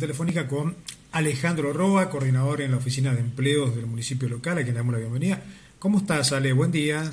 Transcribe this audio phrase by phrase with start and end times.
[0.00, 0.74] telefónica con
[1.12, 4.94] Alejandro Roa, coordinador en la oficina de empleos del municipio local, a quien le damos
[4.94, 5.40] la bienvenida.
[5.78, 6.52] ¿Cómo estás, Ale?
[6.52, 7.08] Buen día.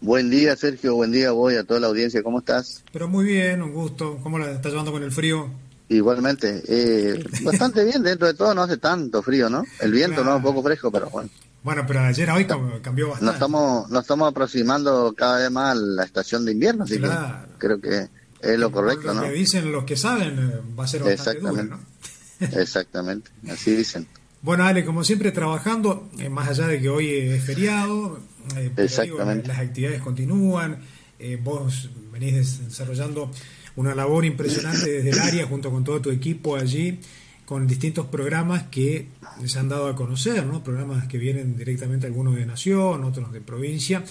[0.00, 0.96] Buen día, Sergio.
[0.96, 2.20] Buen día voy a toda la audiencia.
[2.24, 2.82] ¿Cómo estás?
[2.92, 4.18] Pero muy bien, un gusto.
[4.20, 5.48] ¿Cómo la estás llevando con el frío?
[5.90, 6.64] Igualmente.
[6.66, 9.64] Eh, bastante bien, dentro de todo no hace tanto frío, ¿no?
[9.78, 11.30] El viento no es un poco fresco, pero bueno.
[11.62, 12.46] Bueno, pero ayer a hoy
[12.82, 13.26] cambió bastante.
[13.26, 17.08] Nos estamos, nos estamos aproximando cada vez más a la estación de invierno, así que
[17.58, 18.08] creo que
[18.40, 19.22] es lo correcto, ¿no?
[19.22, 21.91] Lo que dicen los que saben eh, va a ser bastante duro, ¿no?
[22.52, 24.06] Exactamente, así dicen.
[24.42, 28.20] Bueno, Ale, como siempre trabajando, eh, más allá de que hoy es feriado,
[28.56, 28.70] eh,
[29.02, 30.78] digo, las actividades continúan,
[31.20, 33.30] eh, vos venís desarrollando
[33.76, 36.98] una labor impresionante desde el área junto con todo tu equipo allí,
[37.46, 39.06] con distintos programas que
[39.44, 40.64] se han dado a conocer, ¿no?
[40.64, 44.02] programas que vienen directamente algunos de nación, otros de provincia,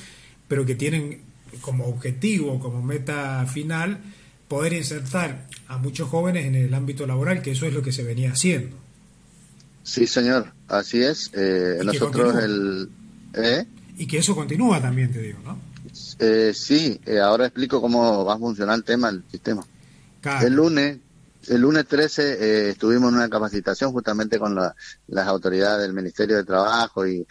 [0.47, 1.21] pero que tienen
[1.59, 3.99] como objetivo, como meta final,
[4.51, 8.03] poder insertar a muchos jóvenes en el ámbito laboral, que eso es lo que se
[8.03, 8.75] venía haciendo.
[9.81, 11.31] Sí, señor, así es.
[11.33, 12.89] Eh, nosotros el...
[13.33, 13.65] ¿eh?
[13.97, 15.57] Y que eso continúa también, te digo, ¿no?
[16.19, 19.65] Eh, sí, eh, ahora explico cómo va a funcionar el tema, el sistema.
[20.19, 20.45] Claro.
[20.45, 20.97] El lunes,
[21.47, 24.75] el lunes 13 eh, estuvimos en una capacitación justamente con la,
[25.07, 27.25] las autoridades del Ministerio de Trabajo y,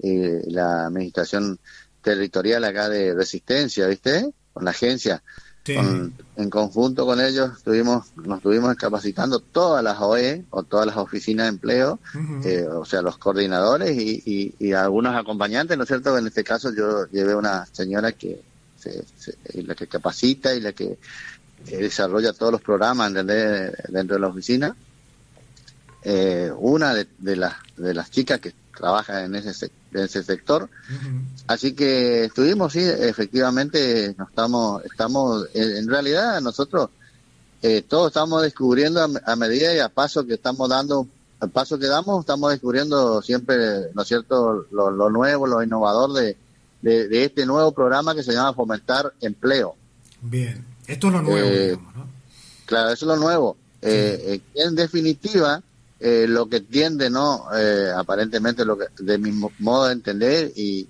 [0.00, 1.58] y la Administración
[2.02, 4.30] Territorial acá de Resistencia, ¿viste?
[4.52, 5.22] Con la agencia.
[5.66, 5.74] Sí.
[5.74, 10.96] Con, en conjunto con ellos estuvimos, nos estuvimos capacitando todas las OE o todas las
[10.96, 12.46] oficinas de empleo, uh -huh.
[12.46, 16.16] eh, o sea, los coordinadores y, y, y, algunos acompañantes, ¿no es cierto?
[16.16, 18.40] En este caso yo llevé una señora que
[18.78, 20.98] se, se, la que capacita y la que
[21.64, 23.72] desarrolla todos los programas ¿entendés?
[23.88, 24.76] dentro de la oficina.
[26.04, 30.64] Eh, una de, de, las de las chicas que trabaja en ese, en ese sector.
[30.64, 31.22] Uh -huh.
[31.46, 36.90] Así que estuvimos, sí, efectivamente, nos estamos, estamos, en realidad nosotros
[37.62, 41.06] eh, todos estamos descubriendo a, a, medida y a paso que estamos dando,
[41.40, 46.12] al paso que damos, estamos descubriendo siempre, ¿no es cierto?, lo, lo nuevo, lo innovador
[46.12, 46.36] de,
[46.82, 49.74] de, de, este nuevo programa que se llama Fomentar Empleo.
[50.20, 52.08] Bien, esto es lo nuevo, eh, digamos, ¿no?
[52.66, 53.56] Claro, eso es lo nuevo.
[53.82, 53.88] Sí.
[53.88, 55.62] Eh, en definitiva,
[56.00, 57.44] eh, lo que tiende, ¿no?
[57.56, 60.88] Eh, aparentemente, lo que, de mi modo de entender, y,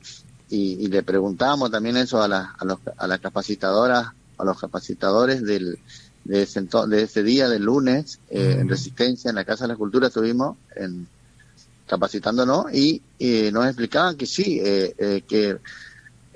[0.48, 4.08] y, y le preguntamos también eso a, la, a, los, a las capacitadoras,
[4.38, 5.78] a los capacitadores del,
[6.24, 9.76] de, ese, de ese día del lunes, eh, en Resistencia, en la Casa de la
[9.76, 11.08] Cultura, estuvimos en,
[11.86, 15.58] capacitándonos y, y nos explicaban que sí, eh, eh, que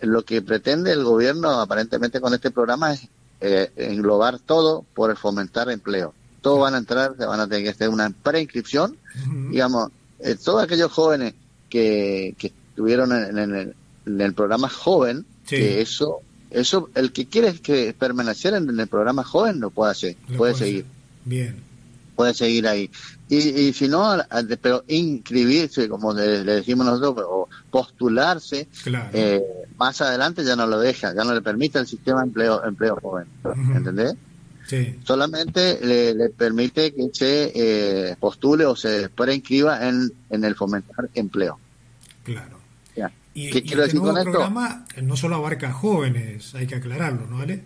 [0.03, 3.09] lo que pretende el gobierno aparentemente con este programa es
[3.41, 7.71] eh, englobar todo por fomentar empleo todos van a entrar, se van a tener que
[7.71, 9.51] hacer una preinscripción, uh -huh.
[9.51, 9.91] digamos,
[10.21, 11.35] eh, todos aquellos jóvenes
[11.69, 13.75] que, que estuvieron en, en, el,
[14.07, 15.57] en, el, programa joven, sí.
[15.57, 16.21] que eso,
[16.51, 20.53] eso, el que quiere que permanecer en, el programa joven lo puede hacer, lo puede,
[20.53, 20.85] puede seguir.
[21.25, 21.57] Bien.
[22.17, 22.91] Puede seguir ahí.
[23.31, 24.19] Y, y si no,
[24.61, 29.09] pero inscribirse, como le, le decimos nosotros, o postularse, claro.
[29.15, 29.43] eh,
[29.79, 32.99] más adelante ya no lo deja, ya no le permite el sistema de empleo, empleo
[33.01, 33.27] joven.
[33.45, 33.77] Uh -huh.
[33.77, 34.15] ¿Entendés?
[34.71, 35.01] Sí.
[35.03, 41.11] Solamente le, le, permite que se eh, postule o se preinscriba en, en el fomentar
[41.15, 41.59] empleo.
[42.23, 42.61] Claro.
[42.95, 43.11] Ya.
[43.35, 44.31] Y, ¿Qué y quiero este decir con esto?
[44.31, 47.65] programa no solo abarca jóvenes, hay que aclararlo, ¿no, Ale?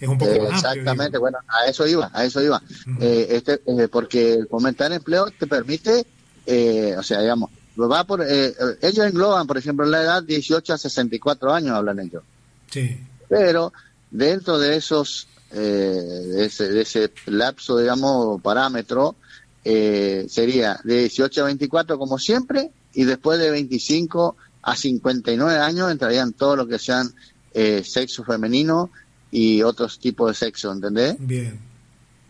[0.00, 2.62] Es un poco eh, más Exactamente, amplio, bueno, a eso iba, a eso iba.
[2.64, 3.02] Uh -huh.
[3.02, 6.06] eh, este, eh, porque el fomentar empleo te permite,
[6.46, 11.52] eh, o sea, digamos, va por, ellos engloban, por ejemplo, la edad 18 a 64
[11.52, 12.22] años, hablan ellos.
[12.70, 12.98] Sí.
[13.28, 13.74] Pero
[14.10, 19.16] dentro de esos eh, de, ese, de, ese, lapso, digamos, parámetro,
[19.64, 25.90] eh, sería de 18 a 24 como siempre, y después de 25 a 59 años
[25.90, 27.10] entrarían todo lo que sean
[27.54, 28.90] eh, sexo femenino
[29.30, 31.16] y otros tipos de sexo, ¿entendés?
[31.18, 31.58] Bien.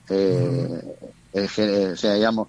[0.09, 0.97] Eh,
[1.35, 1.93] mm.
[1.93, 2.49] o sea, digamos,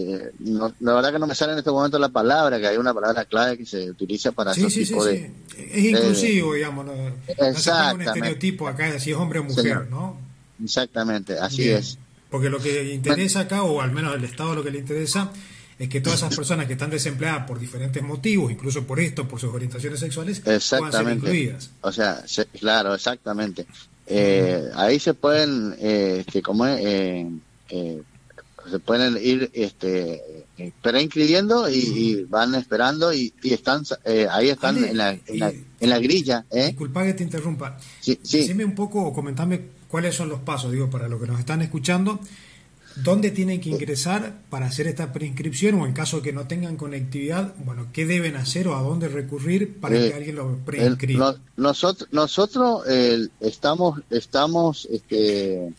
[0.00, 2.76] eh, no, la verdad que no me sale en este momento la palabra, que hay
[2.76, 5.32] una palabra clave que se utiliza para sí, sí, tipo sí, de...
[5.56, 6.92] Es inclusivo, eh, digamos, no,
[7.26, 8.04] exactamente.
[8.04, 9.88] no un estereotipo acá de si es hombre o mujer, Señor.
[9.90, 10.16] ¿no?
[10.62, 11.78] Exactamente, así Bien.
[11.78, 11.98] es.
[12.30, 15.32] Porque lo que interesa acá, o al menos el Estado lo que le interesa,
[15.78, 19.40] es que todas esas personas que están desempleadas por diferentes motivos, incluso por esto, por
[19.40, 21.70] sus orientaciones sexuales, puedan ser incluidas.
[21.80, 23.66] O sea, se, claro, exactamente.
[24.06, 28.02] Eh, ahí se pueden, eh, que como es, eh,
[28.68, 34.50] se pueden ir este eh, preinscribiendo y, y, van esperando y, y están eh, ahí
[34.50, 36.66] están Ale, en, la, en, la, en, la, grilla ¿eh?
[36.66, 38.38] disculpa que te interrumpa sí, sí.
[38.38, 41.62] Decime un poco o comentame cuáles son los pasos digo para los que nos están
[41.62, 42.20] escuchando
[42.96, 47.54] dónde tienen que ingresar para hacer esta preinscripción o en caso que no tengan conectividad
[47.64, 51.38] bueno qué deben hacer o a dónde recurrir para eh, que alguien lo preinscriba no,
[51.56, 52.84] nosotros nosotros
[53.40, 55.72] estamos estamos este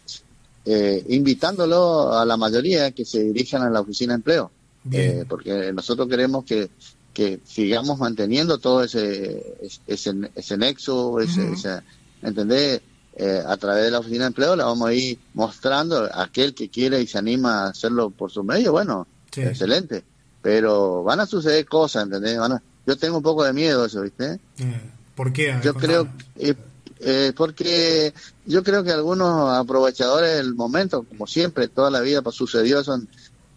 [0.66, 4.52] eh, invitándolo a la mayoría que se dirijan a la oficina de empleo,
[4.92, 6.70] eh, porque nosotros queremos que,
[7.14, 9.56] que sigamos manteniendo todo ese,
[9.88, 11.82] ese, ese nexo, ese,
[12.22, 12.82] ¿entendés?
[13.16, 16.54] Eh, a través de la oficina de empleo le vamos a ir mostrando a aquel
[16.54, 20.04] que quiere y se anima a hacerlo por su medio, bueno, excelente.
[20.42, 22.38] Pero van a suceder cosas, ¿entendés?
[22.38, 24.40] Van yo tengo un poco de miedo eso, ¿viste?
[25.16, 25.60] ¿Por qué?
[25.62, 26.08] Yo creo,
[27.00, 28.14] eh, porque
[28.46, 33.00] yo creo que algunos aprovechadores del momento, como siempre, toda la vida sucedió eso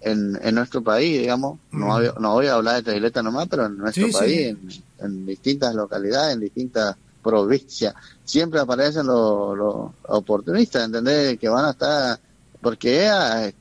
[0.01, 2.21] en, en, nuestro país, digamos, no, mm.
[2.21, 4.57] no voy a hablar de Traileta nomás, pero en nuestro país,
[4.99, 7.95] En, distintas localidades, en distintas provincias,
[8.25, 11.39] siempre aparecen los, los oportunistas, ¿entendés?
[11.39, 12.21] Que van a estar,
[12.61, 13.09] porque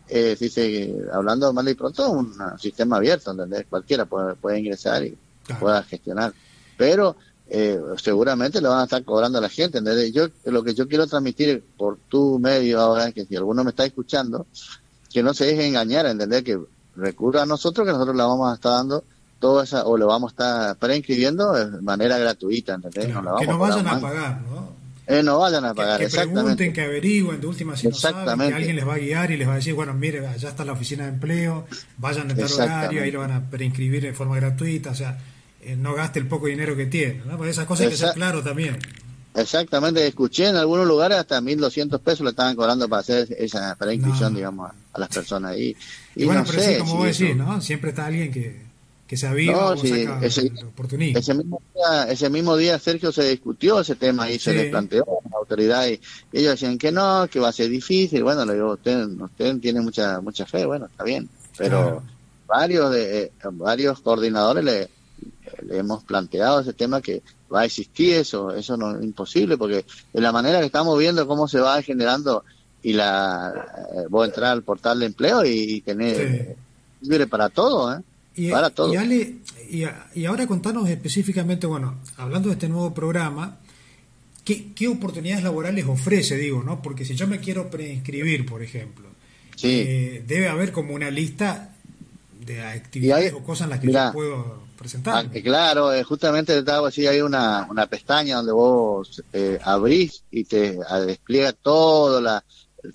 [0.08, 3.66] es, eh, hablando mal y pronto, un sistema abierto, ¿entendés?
[3.68, 5.18] Cualquiera puede, puede ingresar y
[5.60, 6.34] pueda gestionar.
[6.78, 7.16] Pero
[7.54, 9.80] eh, seguramente lo van a estar cobrando a la gente.
[9.80, 10.14] ¿entendés?
[10.14, 13.72] Yo lo que yo quiero transmitir por tu medio ahora es que si alguno me
[13.72, 14.48] está escuchando,
[15.12, 16.58] que no se deje engañar, entender que
[16.96, 19.04] recurra a nosotros, que nosotros le vamos a estar dando
[19.40, 23.08] toda esa, o le vamos a estar preinscribiendo de manera gratuita, ¿entendés?
[23.08, 24.72] que no vayan a pagar, ¿no?
[25.08, 28.48] Eh, no vayan a pagar, que, que pregunten, que averigüen, de última si no saben,
[28.48, 30.64] que alguien les va a guiar y les va a decir, bueno, mire, allá está
[30.64, 31.66] la oficina de empleo,
[31.98, 35.18] vayan a tal horario, ahí lo van a preinscribir de forma gratuita, o sea,
[35.64, 37.22] eh, no gaste el poco dinero que tiene.
[37.26, 37.44] ¿no?
[37.46, 38.78] esas cosas hay que ser claro también.
[39.34, 43.94] Exactamente, escuché en algunos lugares hasta 1.200 pesos le estaban cobrando para hacer esa para
[43.94, 45.58] inscripción, digamos, a, las personas.
[45.58, 45.76] Y,
[46.16, 47.62] y, bueno, pero sí, como vos decís, ¿no?
[47.62, 48.62] Siempre está alguien que,
[49.08, 51.18] que se aviva no, o saca ese, oportunidad.
[51.18, 55.04] Ese mismo, día, ese mismo día, Sergio, se discutió ese tema y se le planteó
[55.04, 56.02] a la autoridad y,
[56.34, 58.24] ellos decían que no, que va a ser difícil.
[58.24, 61.30] Bueno, le digo, usted, usted tiene mucha mucha fe, bueno, está bien.
[61.58, 62.04] Pero
[62.48, 64.90] varios de eh, varios coordinadores le
[65.66, 67.22] le hemos planteado ese tema que
[67.54, 71.28] va a existir eso, eso no es imposible porque de la manera que estamos viendo
[71.28, 72.44] cómo se va generando
[72.84, 73.54] y la
[73.94, 76.56] eh, voy a entrar al portal de empleo y, tener
[77.02, 78.02] libre para todo, ¿eh?
[78.36, 78.94] Y, para todo.
[78.94, 83.60] Y, y, ahora contanos específicamente, bueno, hablando de este nuevo programa,
[84.44, 86.82] ¿qué, ¿qué, oportunidades laborales ofrece, digo, no?
[86.82, 89.10] Porque si yo me quiero preinscribir, por ejemplo,
[89.64, 91.76] eh, debe haber como una lista
[92.46, 94.71] de actividades o cosas en las que yo puedo
[95.06, 100.44] Ah, claro, eh, justamente estaba así, hay una, una pestaña donde vos eh, abrís y
[100.44, 102.44] te despliega todo la,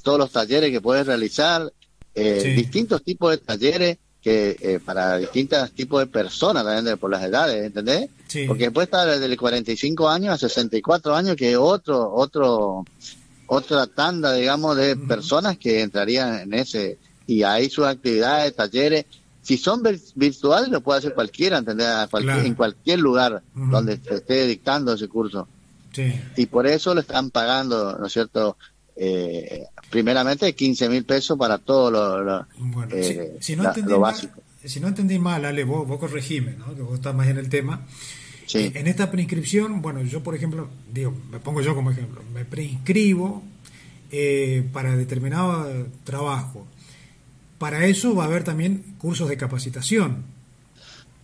[0.02, 1.72] todos los talleres que puedes realizar,
[2.14, 7.22] eh, distintos tipos de talleres que eh, para distintos tipos de personas también por las
[7.22, 8.08] edades, ¿entendés?
[8.48, 12.84] Porque puede estar desde 45 años a 64 años que otro otro
[13.46, 16.98] otra tanda, digamos, de personas que entrarían en ese
[17.28, 19.04] y hay sus actividades, talleres
[19.46, 19.80] si son
[20.16, 21.86] virtuales, lo puede hacer cualquiera, ¿entendés?
[22.44, 25.46] en cualquier lugar donde se esté dictando ese curso.
[26.36, 28.56] Y por eso le están pagando, ¿no es cierto?
[28.96, 32.46] Eh, primeramente 15 mil pesos para todo lo,
[32.90, 34.34] eh, si, no entendí básico.
[34.36, 36.74] Mal, si no entendí mal, Ale, vos, vos corregime, ¿no?
[36.74, 37.86] que vos estás más en el tema.
[38.46, 38.72] Sí.
[38.74, 43.44] En esta preinscripción, bueno, yo por ejemplo, digo, me pongo yo como ejemplo, me preinscribo
[44.10, 46.66] eh, para determinado trabajo
[47.58, 50.24] para eso va a haber también cursos de capacitación.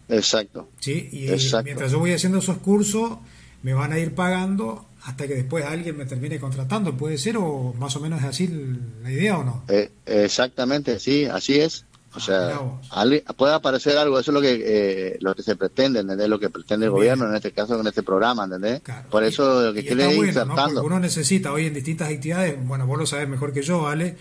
[0.08, 0.68] Exacto.
[0.78, 1.28] Sí, y
[1.64, 3.18] mientras yo voy haciendo esos cursos,
[3.62, 7.36] me van a ir pagando hasta que después alguien me termine contratando, ¿puede ser?
[7.36, 8.48] ¿O más o menos es así
[9.02, 9.64] la idea o no?
[9.68, 11.84] Eh, exactamente, sí, así es.
[12.14, 12.60] O sea,
[13.38, 16.28] puede aparecer algo, eso es lo que eh, lo que se pretende, ¿entendés?
[16.28, 18.82] Lo que pretende el gobierno, en este caso con este programa, ¿entendés?
[19.10, 20.84] Por eso lo que quiere ir insertando.
[20.84, 24.16] uno necesita hoy en distintas actividades, bueno, vos lo sabés mejor que yo, ¿vale?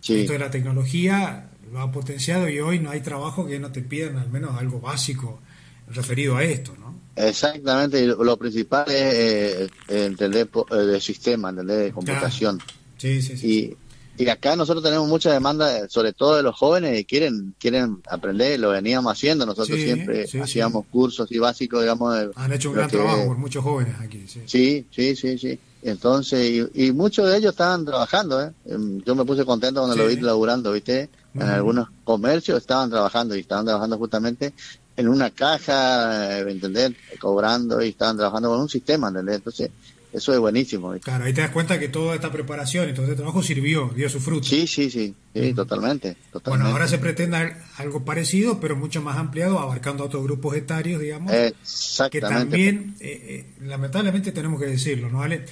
[0.00, 0.22] Sí.
[0.22, 3.82] Esto de la tecnología lo ha potenciado y hoy no hay trabajo que no te
[3.82, 5.40] pidan al menos algo básico
[5.88, 6.96] referido a esto, ¿no?
[7.14, 12.60] Exactamente, lo principal es eh, entender el sistema, entender de computación.
[12.96, 13.76] Sí, sí, sí.
[14.18, 17.98] Y, y, acá nosotros tenemos mucha demanda, sobre todo de los jóvenes, que quieren quieren
[18.08, 22.30] aprender, lo veníamos haciendo, nosotros siempre hacíamos cursos y básicos, digamos.
[22.34, 24.24] Han hecho un gran trabajo por muchos jóvenes aquí.
[24.46, 25.58] Sí, sí, sí, sí.
[25.86, 28.50] Entonces, y, muchos de ellos estaban trabajando, ¿eh?
[28.64, 31.08] Em, Yo me puse contento cuando lo vi laburando, ¿viste?
[31.42, 34.52] En algunos comercios estaban trabajando y estaban trabajando justamente
[34.96, 36.92] en una caja, ¿me entendés?
[37.18, 39.36] Cobrando y estaban trabajando con un sistema, ¿entendés?
[39.36, 39.70] Entonces,
[40.16, 40.94] eso es buenísimo.
[41.00, 44.08] Claro, ahí te das cuenta que toda esta preparación y todo este trabajo sirvió, dio
[44.08, 44.46] su fruto.
[44.46, 49.18] Sí, sí, sí, sí, totalmente, totalmente, Bueno, ahora se pretende algo parecido, pero mucho más
[49.18, 51.30] ampliado, abarcando a otros grupos etarios, digamos.
[51.30, 52.18] Exactamente.
[52.18, 55.44] Que también, eh, eh, lamentablemente tenemos que decirlo, ¿no vale?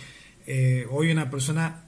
[0.47, 1.85] Eh, hoy una persona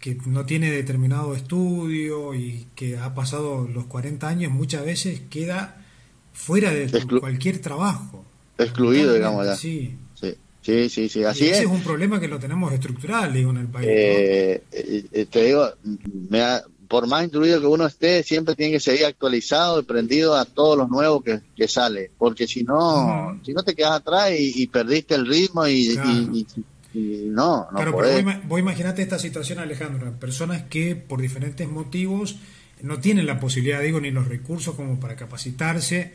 [0.00, 5.84] que no tiene determinado estudio y que ha pasado los 40 años, muchas veces queda
[6.32, 6.88] fuera de
[7.20, 8.24] cualquier trabajo.
[8.56, 9.56] Excluido, digamos, ya.
[9.56, 9.96] Sí.
[10.14, 10.34] sí.
[10.60, 11.60] Sí, sí, sí, así ese es.
[11.60, 13.88] es un problema que lo tenemos estructural, digo, en el país.
[13.90, 15.66] Eh, eh, te digo,
[16.28, 16.42] me
[16.88, 20.76] por más instruido que uno esté, siempre tiene que seguir actualizado y prendido a todos
[20.76, 25.14] los nuevos que, que sale, porque si no, si no te quedas atrás y, perdiste
[25.14, 26.46] el ritmo y,
[26.94, 32.38] no, no Claro, pero vos, vos imaginate esta situación, Alejandro, personas que por diferentes motivos
[32.82, 36.14] no tienen la posibilidad, digo, ni los recursos como para capacitarse,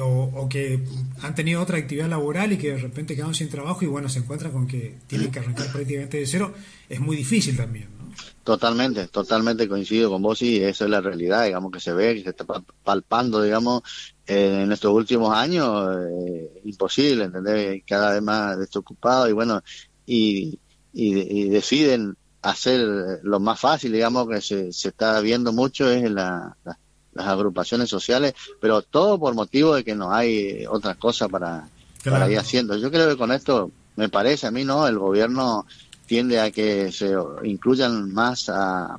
[0.00, 0.80] o, que
[1.22, 4.20] han tenido otra actividad laboral y que de repente quedan sin trabajo y bueno, se
[4.20, 6.52] encuentran con que tienen que arrancar prácticamente de cero,
[6.88, 7.88] es muy difícil también.
[7.98, 8.04] ¿no?
[8.42, 12.22] Totalmente, totalmente coincido con vos y esa es la realidad, digamos, que se ve, que
[12.22, 12.44] se está
[12.82, 13.82] palpando, digamos,
[14.26, 17.82] en estos últimos años, eh, imposible, ¿entendés?
[17.86, 19.62] Cada vez más desocupado y bueno,
[20.06, 20.58] y,
[20.92, 26.56] y, deciden hacer lo más fácil, digamos, que se, se está viendo mucho es la,
[26.64, 26.78] la
[27.14, 31.68] las agrupaciones sociales, pero todo por motivo de que no hay otra cosa para,
[32.04, 32.76] para ir haciendo.
[32.76, 34.86] Yo creo que con esto, me parece a mí, ¿no?
[34.86, 35.66] El gobierno
[36.06, 38.98] tiende a que se incluyan más a,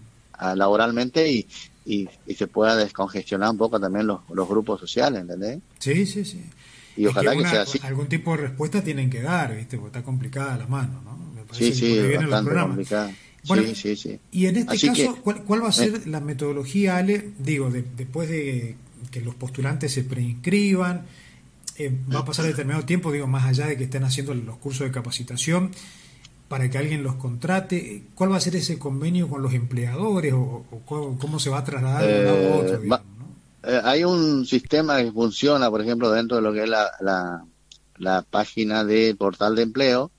[0.56, 1.48] laboralmente y,
[1.86, 5.60] y, se pueda descongestionar un poco también los, los grupos sociales, ¿entendés?
[5.80, 6.44] Sí, sí, sí.
[6.98, 7.80] Y ojalá que, sea así.
[7.84, 9.78] Algún tipo de respuesta tienen que dar, ¿viste?
[9.78, 11.18] Porque está complicada la mano, ¿no?
[11.34, 13.12] Me parece sí, sí, bastante complicada
[13.54, 14.20] sí, sí, sí.
[14.32, 16.02] Y en este caso, ¿cuál, va a ser eh.
[16.06, 17.32] la metodología, Ale?
[17.38, 18.76] Digo, después de
[19.12, 21.06] que los postulantes se preinscriban,
[21.78, 24.88] eh, va a pasar determinado tiempo, digo, más allá de que estén haciendo los cursos
[24.88, 25.72] de capacitación,
[26.48, 28.04] para que alguien los contrate.
[28.16, 32.06] ¿Cuál va a ser ese convenio con los empleadores o, cómo, se va a trasladar
[32.06, 32.84] de un lado a otro?
[32.84, 33.02] Eh,
[33.84, 37.46] hay un sistema que funciona, por ejemplo, dentro de lo que es la, la,
[37.98, 40.12] la página del portal de empleo,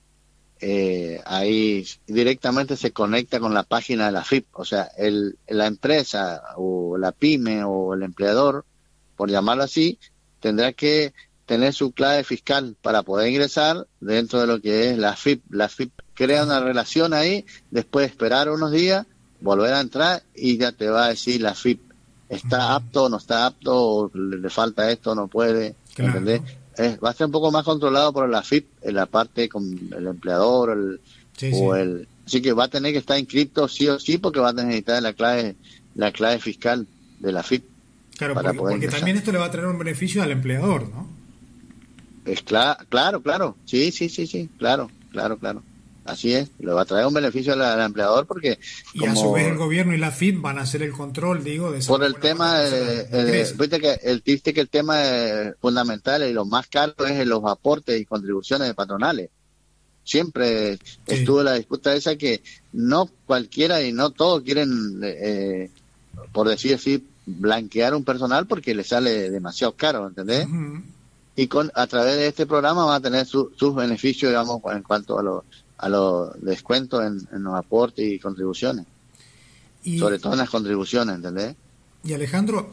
[0.59, 5.67] eh, ahí directamente se conecta con la página de la FIP, o sea, el, la
[5.67, 8.65] empresa o la pyme o el empleador,
[9.15, 9.99] por llamarlo así,
[10.39, 11.13] tendrá que
[11.45, 15.43] tener su clave fiscal para poder ingresar dentro de lo que es la FIP.
[15.49, 19.05] La FIP crea una relación ahí, después esperar unos días,
[19.39, 21.86] volver a entrar y ya te va a decir la FIP
[22.29, 26.41] está apto, no está apto, le, falta esto, no puede, ¿entendés?
[27.03, 29.63] va a ser un poco más controlado por la FIP, en la parte con
[29.95, 32.07] el empleador el, o el...
[32.25, 35.01] Así que va a tener que estar inscrito sí o sí porque va a necesitar
[35.01, 35.55] la clave,
[35.95, 36.85] la clave fiscal
[37.19, 37.63] de la FIP.
[38.17, 41.07] Claro, porque, también esto le va a traer un beneficio al empleador, ¿no?
[42.25, 43.55] Es claro, claro, claro.
[43.65, 45.63] Sí, sí, sí, sí, claro, claro, claro.
[46.07, 48.57] Así es, le va a traer un beneficio al, empleador porque...
[48.93, 51.69] Y a su vez el gobierno y la FIP van a hacer el control, digo,
[51.69, 51.83] de...
[51.83, 55.01] Por el tema, eh, viste que el, viste que el tema
[55.59, 59.29] fundamental y lo más caro es los aportes y contribuciones patronales.
[60.05, 65.69] Siempre estuvo la disputa esa que no cualquiera y no todos quieren, eh,
[66.31, 70.47] por decir así, blanquear un personal porque le sale demasiado caro, ¿entendés?
[71.35, 75.19] Y con a través de este programa va a tener sus beneficios, digamos, en cuanto
[75.19, 75.43] a los
[75.77, 78.85] a los descuentos en, los aportes y contribuciones.
[79.99, 81.55] Sobre todo en las contribuciones, ¿entendés?
[82.03, 82.71] Y Alejandro,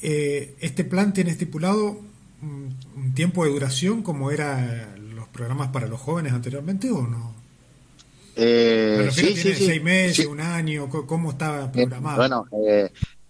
[0.00, 2.00] eh, ¿este plan tiene estipulado
[2.40, 7.34] un, tiempo de duración como eran los programas para los jóvenes anteriormente o no?
[8.36, 10.88] Eh, sí, sí, seis meses, un año?
[10.88, 12.16] ¿Cómo estaba eh, programado?
[12.16, 12.46] bueno,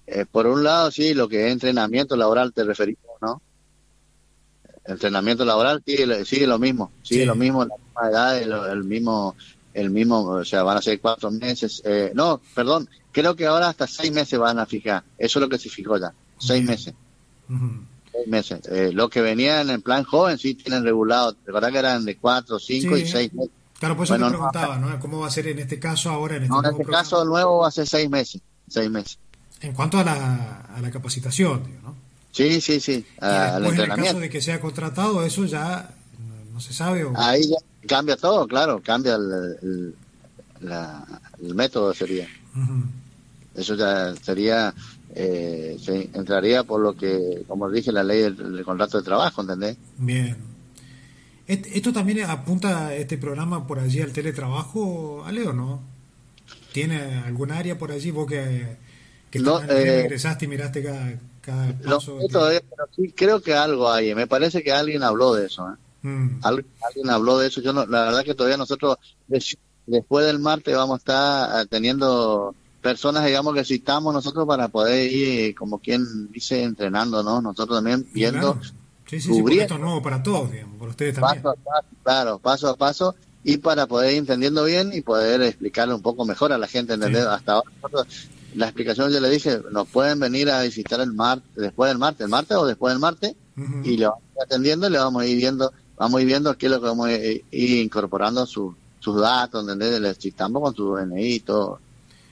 [0.07, 3.41] eh, por un lado, sí, lo que es entrenamiento laboral te referimos, ¿no?
[4.85, 8.39] entrenamiento laboral sigue, sigue lo mismo, sigue lo mismo, la misma edad,
[8.73, 9.37] el, mismo,
[9.75, 13.69] el mismo, o sea, van a ser cuatro meses, eh, no, perdón, creo que ahora
[13.69, 16.95] hasta seis meses van a fijar, eso es lo que se fijó ya, seis meses.
[18.13, 18.61] Seis meses.
[18.71, 22.05] Eh, lo que venía en el plan joven sí tienen regulado, de verdad que eran
[22.05, 23.53] de cuatro, cinco y seis meses.
[23.79, 24.99] Claro, pues eso me preguntaba, ¿no?
[24.99, 26.37] ¿Cómo va a ser en este caso ahora?
[26.37, 29.19] En este, no, en este caso nuevo va a ser seis meses, seis meses.
[29.61, 31.95] En cuanto a la, a la capacitación, ¿no?
[32.33, 33.05] Sí, sí, sí.
[33.21, 35.91] en el caso de que sea contratado, eso ya
[36.53, 37.07] no se sabe.
[37.17, 37.57] Ahí ya
[37.87, 39.95] cambia todo, claro, cambia el,
[40.61, 42.29] el, método sería.
[43.55, 44.75] Eso ya sería,
[45.15, 49.77] eh, se entraría por lo que, como dije, la ley del, contrato de trabajo, ¿entendés?
[49.97, 50.37] Bien.
[51.47, 55.83] ¿Esto también apunta este programa por allí al teletrabajo, Ale, o no?
[56.73, 58.11] ¿Tiene algún área por allí?
[58.11, 58.77] Vos que,
[59.31, 61.19] que no, eh, ingresaste y miraste cada,
[61.83, 61.99] no
[62.31, 64.15] todavía, pero sí creo que algo hay.
[64.15, 65.69] Me parece que alguien habló de eso.
[65.71, 65.77] ¿eh?
[66.03, 66.41] Mm.
[66.43, 67.61] alguien habló de eso.
[67.61, 68.97] Yo no, la verdad que todavía nosotros
[69.87, 75.11] después del martes vamos a estar eh, teniendo personas, digamos, que citamos nosotros para poder
[75.13, 77.43] ir, como quien dice, entrenando, ¿no?
[77.43, 78.59] Nosotros también viendo.
[79.07, 81.43] Sí, sí, sí, esto es nuevo para todos, digamos, para ustedes también.
[81.43, 85.41] Paso a paso, claro, paso a paso y para poder ir entendiendo bien y poder
[85.43, 87.25] explicarle un poco mejor a la gente, ¿entendés?
[87.25, 91.51] Hasta ahora nosotros la explicación yo le dije, nos pueden venir a visitar el martes,
[91.55, 93.35] después del martes, el martes o después del martes,
[93.85, 96.63] y le vamos a ir atendiendo y le vamos a ir viendo vamos viendo es
[96.71, 98.75] lo que vamos a ir incorporando sus
[99.21, 100.01] datos, ¿entendés?
[100.01, 101.81] Le estamos con su DNI y todo.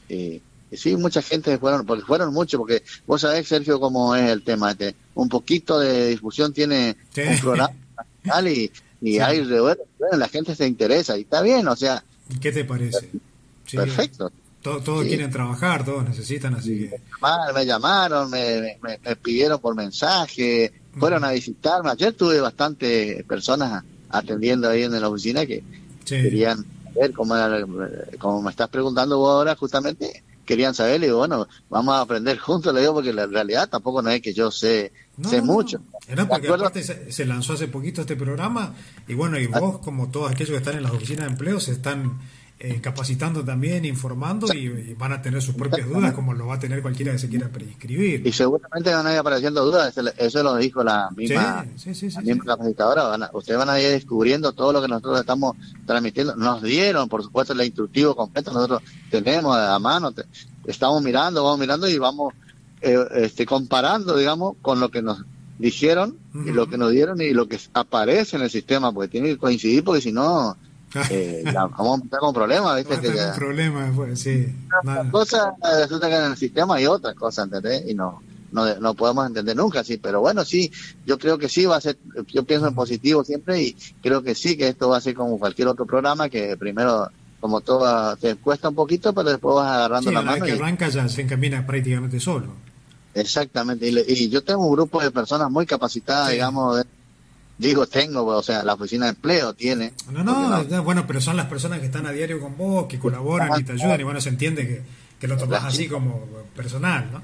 [0.08, 0.40] Eh,
[0.72, 4.72] sí, mucha gente fueron, porque fueron muchos, porque vos sabés, Sergio, cómo es el tema.
[4.72, 7.74] Este, un poquito de discusión tiene un programa
[8.44, 8.70] y,
[9.00, 9.76] y hay bueno,
[10.12, 12.02] la gente se interesa y está bien, o sea.
[12.40, 13.10] ¿Qué te parece?
[13.72, 14.30] Perfecto.
[14.62, 17.00] Todos, quieren trabajar, todos necesitan, así que...
[17.54, 21.90] Me llamaron, me, me, pidieron por mensaje, fueron a visitarme.
[21.90, 25.62] Ayer tuve bastante personas atendiendo ahí en la oficina que
[26.04, 27.64] querían ver cómo, era,
[28.18, 32.72] como me estás preguntando vos ahora, justamente querían saber, y bueno, vamos a aprender juntos,
[32.72, 34.92] le digo, porque la realidad tampoco no es que yo sé,
[35.28, 35.80] sé mucho.
[36.16, 38.74] No, porque aparte se, lanzó hace poquito este programa,
[39.08, 41.72] y bueno, y vos, como todos aquellos que están en las oficinas de empleo, se
[41.72, 42.20] están
[42.58, 46.58] eh, capacitando también, informando y, van a tener sus propias dudas, como lo va a
[46.58, 48.26] tener cualquiera que se quiera prescribir.
[48.26, 51.66] Y seguramente van a ir apareciendo dudas, eso lo dijo la misma,
[52.46, 53.30] capacitadora.
[53.34, 56.34] ustedes van a ir descubriendo todo lo que nosotros estamos transmitiendo.
[56.36, 60.14] Nos dieron, por supuesto, el instructivo completo, nosotros tenemos a mano,
[60.64, 62.32] estamos mirando, vamos mirando y vamos
[62.80, 65.22] eh, este, comparando, digamos, con lo que nos
[65.58, 69.28] dijeron y lo que nos dieron y lo que aparece en el sistema, porque tiene
[69.28, 70.56] que coincidir, porque si no
[71.10, 73.00] eh, vamos a estar con problemas, ¿viste?
[73.00, 74.54] Que con problemas, pues, sí.
[75.10, 77.84] Cosas, resulta que en el sistema hay otras cosas, ¿entendés?
[77.88, 78.22] Y no,
[78.52, 80.70] no, no podemos entender nunca, sí, pero bueno, sí,
[81.04, 81.98] yo creo que sí va a ser,
[82.28, 85.38] yo pienso en positivo siempre y creo que sí, que esto va a ser como
[85.38, 87.08] cualquier otro programa que primero
[87.40, 90.44] como todo te cuesta un poquito, pero después vas agarrando la mano.
[90.44, 92.48] que arranca ya se encamina prácticamente solo.
[93.14, 96.84] Exactamente, y, y, yo tengo un grupo de personas muy capacitadas, digamos, de,
[97.58, 99.94] Digo, tengo, o sea, la oficina de empleo tiene.
[100.10, 103.60] No, no, bueno, pero son las personas que están a diario con vos, que colaboran
[103.60, 104.82] y te ayudan, y bueno, se entiende que,
[105.18, 107.22] que lo tomas así como personal, ¿no?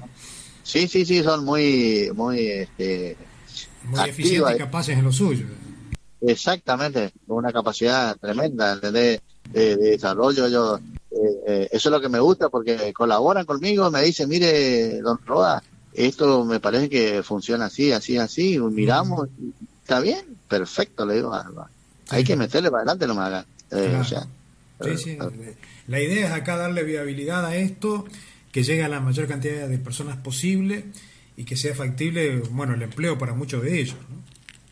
[0.63, 3.17] Sí, sí, sí, son muy, muy, este,
[3.83, 5.45] muy eficientes y capaces en lo suyo.
[6.21, 9.21] Exactamente, una capacidad tremenda de,
[9.51, 10.47] de, desarrollo.
[10.47, 15.01] Yo, eh, eh, eso es lo que me gusta porque colaboran conmigo, me dicen, mire,
[15.01, 15.61] don Roa,
[15.93, 19.27] esto me parece que funciona así, así, así, miramos,
[19.93, 21.31] está bien, perfecto, le digo,
[22.09, 23.45] hay que meterle para adelante, no me haga.
[23.69, 24.01] Eh,
[24.79, 25.55] eh,
[25.87, 28.05] la idea es acá darle viabilidad a esto,
[28.51, 30.85] que llegue a la mayor cantidad de personas posible
[31.37, 33.95] y que sea factible, bueno, el empleo para muchos de ellos.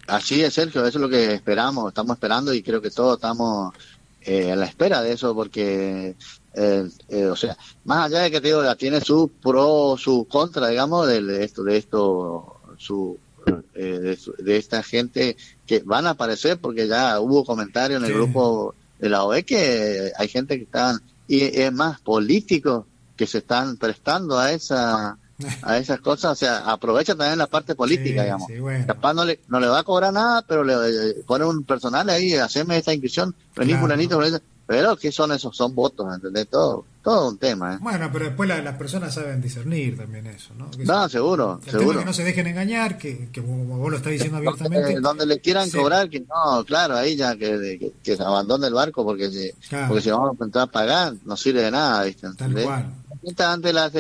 [0.08, 3.74] Así es, Sergio, eso es lo que esperamos, estamos esperando y creo que todos estamos
[4.22, 6.16] eh, a la espera de eso porque,
[6.56, 7.56] o sea,
[7.86, 11.78] más allá de que te digo, tiene su pro, su contra, digamos, de esto, de
[11.78, 13.20] esto, su
[13.76, 18.76] eh, de, esta gente que van a aparecer porque ya hubo comentarios en el grupo
[19.00, 23.78] de la OE que hay gente que están y es más políticos que se están
[23.78, 25.18] prestando a esa
[25.64, 28.48] a esas cosas, o sea, aprovecha también la parte política, digamos.
[28.86, 32.34] Capaz no le, no le va a cobrar nada, pero le, pone un personal ahí,
[32.34, 34.40] haceme esta inscripción, vení claro.
[34.72, 35.54] Pero ¿qué son esos?
[35.54, 36.48] Son votos, ¿entendés?
[36.48, 37.74] Todo, todo un tema.
[37.74, 37.78] ¿eh?
[37.82, 40.72] Bueno, pero después las personas saben discernir también eso, ¿no?
[40.86, 42.00] no, seguro, seguro.
[42.00, 45.02] que no se dejen engañar, que, que vos lo estás diciendo abiertamente.
[45.02, 49.04] Donde, le quieran cobrar, que no, claro, ahí ya que, que, se abandone el barco
[49.04, 49.52] porque si,
[49.90, 52.30] porque si vamos a entrar a pagar, no sirve de nada, ¿viste?
[52.38, 52.94] Tal cual.
[53.40, 53.92] Ante la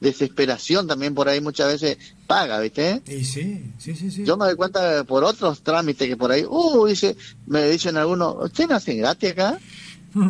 [0.00, 3.02] desesperación también por ahí muchas veces paga, ¿viste?
[3.06, 4.24] Y sí, sí, sí, sí.
[4.24, 8.34] Yo me doy cuenta por otros trámites que por ahí, uh, dice, me dicen algunos,
[8.46, 9.60] ¿usted no hace gratis acá?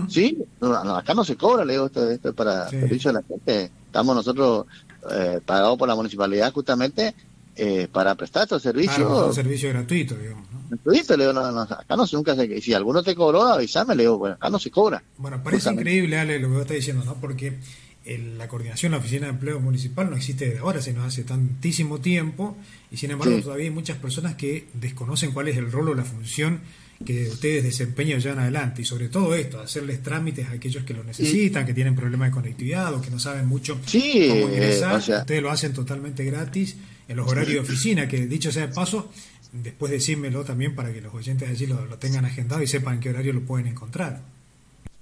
[0.08, 3.70] Sí, acá no se cobra, le digo, esto, esto es para servicio de la gente.
[3.86, 4.66] Estamos nosotros
[5.10, 7.14] eh, pagados por la municipalidad justamente
[7.56, 9.28] eh, para prestar estos servicios.
[9.28, 10.46] un servicio gratuito, digamos.
[10.70, 12.60] Gratuito, le digo, no, no, acá no se nunca se.
[12.60, 15.02] Si alguno te cobró, avísame, le digo, bueno, acá no se cobra.
[15.18, 17.16] Bueno, parece increíble, Ale, lo que vos estás diciendo, ¿no?
[17.16, 17.58] Porque
[18.04, 22.56] la coordinación, la oficina de empleo municipal no existe desde ahora, sino hace tantísimo tiempo,
[22.90, 26.04] y sin embargo todavía hay muchas personas que desconocen cuál es el rol o la
[26.04, 26.60] función
[27.04, 30.94] que ustedes desempeñan ya en adelante y sobre todo esto, hacerles trámites a aquellos que
[30.94, 35.42] lo necesitan, que tienen problemas de conectividad o que no saben mucho cómo ingresar, ustedes
[35.42, 36.76] lo hacen totalmente gratis
[37.08, 39.10] en los horarios de oficina, que dicho sea de paso,
[39.52, 43.10] después decímelo también para que los oyentes allí lo, tengan agendado y sepan en qué
[43.10, 44.22] horario lo pueden encontrar.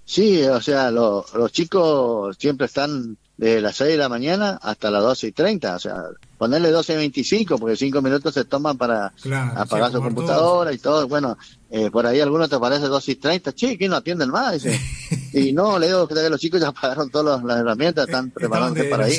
[0.04, 5.02] Sí, o sea, los chicos siempre están de las 6 de la mañana hasta las
[5.02, 6.04] 12 y 30, o sea,
[6.36, 9.14] ponerle 12 y 25, porque 5 minutos se toman para
[9.56, 11.38] apagar su computadora y todo, bueno,
[11.70, 14.62] eh, por ahí algunos te aparece 12 y 30, che, ¿quién no atienden más?
[14.62, 14.78] Dice.
[15.32, 19.06] y no, le digo que los chicos ya pagaron todas las herramientas, están preparándose para
[19.06, 19.16] ahí.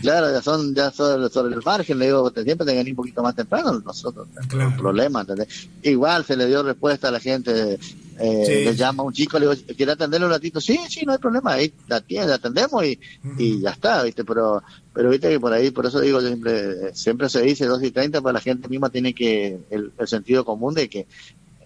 [0.00, 3.80] Claro, ya son ya sobre, el margen, le digo, siempre tengan un poquito más temprano,
[3.84, 5.68] nosotros, no problema, ¿entendés?
[5.82, 7.76] Igual se le dio respuesta a la gente
[8.18, 10.60] Eh, le llama a un chico, le digo, ¿quiere atenderlo un ratito?
[10.60, 12.98] Sí, sí, no hay problema, ahí la atiende, atendemos y,
[13.38, 14.24] y ya está, ¿viste?
[14.24, 17.90] Pero, pero viste que por ahí, por eso digo, siempre, siempre se dice 2 y
[17.90, 21.06] 30, pues la gente misma tiene que, el, sentido común de que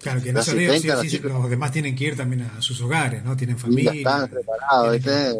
[0.01, 0.81] Claro, que no se olvide,
[1.25, 3.37] los, demás tienen que ir también a sus hogares, ¿no?
[3.37, 3.93] Tienen familia.
[3.93, 5.35] están preparados, ¿viste?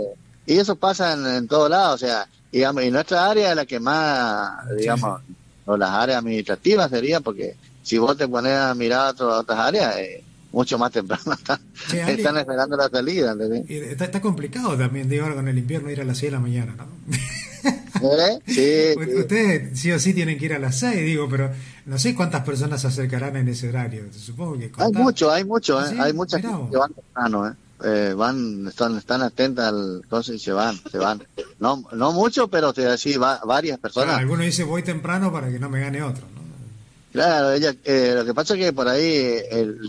[0.47, 3.67] Y eso pasa en, en todos lados, o sea, digamos, y nuestra área es la
[3.67, 5.21] que más, digamos,
[5.65, 9.97] o las áreas administrativas serían, porque si vos te pones a mirar a otras áreas,
[9.97, 11.33] eh, mucho más temprano
[11.93, 13.37] están, esperando la salida.
[13.69, 16.41] Está, está, complicado también, digo, ahora con el invierno ir a las 6 de la
[16.41, 16.87] mañana, ¿no?
[18.03, 18.39] ¿Eh?
[18.47, 21.51] Sí, Ustedes sí o sí tienen que ir a las 6, digo, pero
[21.87, 24.05] no sé cuántas personas se acercarán en ese horario.
[24.13, 25.97] Supongo que Hay mucho, hay mucho, ¿eh?
[25.99, 27.53] hay muchas que van temprano, ¿eh?
[27.85, 31.23] eh, van, están, están atentas al cosa y se van, se van.
[31.59, 32.87] No, no mucho, pero te
[33.19, 34.19] va, varias personas.
[34.19, 36.38] Alguno dice voy temprano para que no me gane otro, ¿no?
[37.19, 39.41] Claro, ella, eh, lo que pasa es que por ahí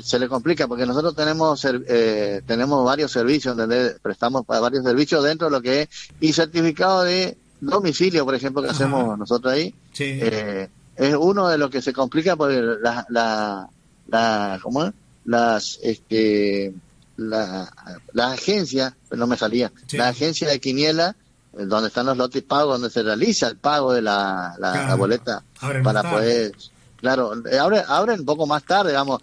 [0.04, 5.46] se le complica porque nosotros tenemos eh, tenemos varios servicios, donde prestamos varios servicios dentro
[5.46, 5.90] de lo que es
[6.20, 9.76] y certificado de domicilio, por ejemplo, que hacemos nosotros ahí.
[10.00, 13.70] Eh, es uno de los que se complica porque la, la,
[14.08, 14.94] la ¿cómo es?
[15.26, 16.74] Las, este,
[17.18, 17.72] la,
[18.14, 21.16] la agencia, no me salía, la agencia de Quiniela,
[21.54, 25.44] eh, donde están los lotes pagos, donde se realiza el pago de la, la, boleta
[25.84, 26.54] para poder,
[27.00, 29.22] claro, eh, abre, abre un poco más tarde, digamos,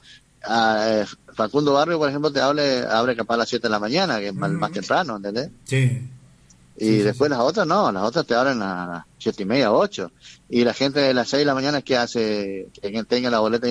[0.49, 4.19] eh, Facundo Barrio, por ejemplo, te abre, abre capaz a las 7 de la mañana,
[4.19, 5.51] que es más, temprano, ¿entendés?
[5.65, 6.03] Sí.
[6.79, 10.11] Y después las otras no, las otras te abren a las siete y media, ocho.
[10.51, 13.65] Y la gente de las seis de la mañana que hace, que tenga la boleta